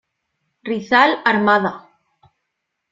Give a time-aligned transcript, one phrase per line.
[0.63, 1.73] Rizal 'Armada".